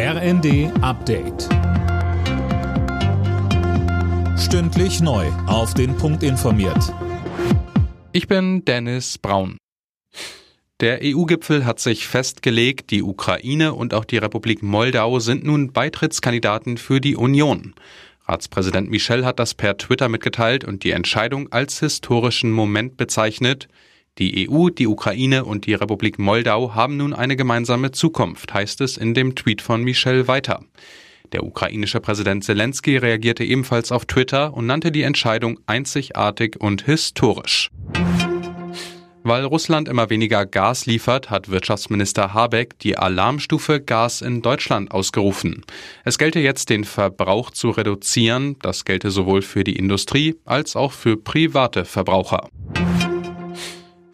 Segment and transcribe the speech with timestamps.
[0.00, 1.48] RND Update.
[4.38, 5.26] Stündlich neu.
[5.48, 6.94] Auf den Punkt informiert.
[8.12, 9.56] Ich bin Dennis Braun.
[10.78, 16.76] Der EU-Gipfel hat sich festgelegt, die Ukraine und auch die Republik Moldau sind nun Beitrittskandidaten
[16.76, 17.74] für die Union.
[18.28, 23.66] Ratspräsident Michel hat das per Twitter mitgeteilt und die Entscheidung als historischen Moment bezeichnet.
[24.18, 28.96] Die EU, die Ukraine und die Republik Moldau haben nun eine gemeinsame Zukunft, heißt es
[28.96, 30.64] in dem Tweet von Michel weiter.
[31.32, 37.70] Der ukrainische Präsident Zelensky reagierte ebenfalls auf Twitter und nannte die Entscheidung einzigartig und historisch.
[39.22, 45.64] Weil Russland immer weniger Gas liefert, hat Wirtschaftsminister Habeck die Alarmstufe Gas in Deutschland ausgerufen.
[46.04, 48.56] Es gelte jetzt, den Verbrauch zu reduzieren.
[48.62, 52.48] Das gelte sowohl für die Industrie als auch für private Verbraucher.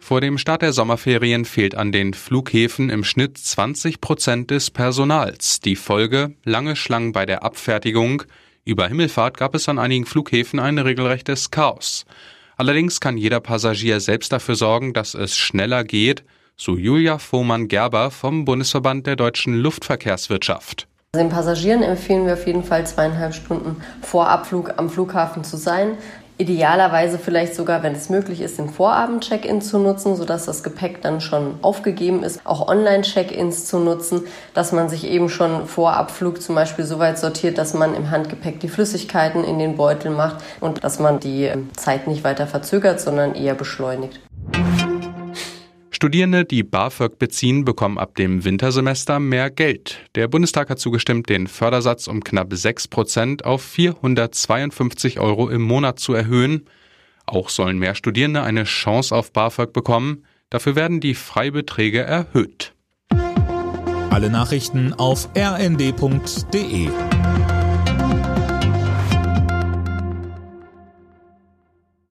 [0.05, 5.61] Vor dem Start der Sommerferien fehlt an den Flughäfen im Schnitt 20 Prozent des Personals.
[5.61, 8.21] Die Folge lange Schlangen bei der Abfertigung.
[8.65, 12.05] Über Himmelfahrt gab es an einigen Flughäfen ein regelrechtes Chaos.
[12.55, 16.23] Allerdings kann jeder Passagier selbst dafür sorgen, dass es schneller geht,
[16.55, 20.87] so Julia Fohmann-Gerber vom Bundesverband der deutschen Luftverkehrswirtschaft.
[21.15, 25.97] Den Passagieren empfehlen wir auf jeden Fall zweieinhalb Stunden vor Abflug am Flughafen zu sein.
[26.37, 31.21] Idealerweise vielleicht sogar, wenn es möglich ist, den Vorabend-Check-In zu nutzen, sodass das Gepäck dann
[31.21, 32.41] schon aufgegeben ist.
[32.43, 37.17] Auch Online-Check-Ins zu nutzen, dass man sich eben schon vor Abflug zum Beispiel so weit
[37.19, 41.51] sortiert, dass man im Handgepäck die Flüssigkeiten in den Beutel macht und dass man die
[41.77, 44.19] Zeit nicht weiter verzögert, sondern eher beschleunigt.
[45.95, 50.01] Studierende, die BAföG beziehen, bekommen ab dem Wintersemester mehr Geld.
[50.15, 55.97] Der Bundestag hat zugestimmt, den Fördersatz um knapp 6 Prozent auf 452 Euro im Monat
[55.97, 56.65] zu erhöhen.
[57.25, 60.25] Auch sollen mehr Studierende eine Chance auf BAföG bekommen.
[60.49, 62.73] Dafür werden die Freibeträge erhöht.
[64.09, 66.89] Alle Nachrichten auf rnd.de